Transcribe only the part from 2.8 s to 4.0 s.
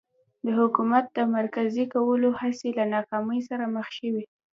ناکامۍ سره مخ